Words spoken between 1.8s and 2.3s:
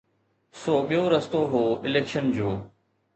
election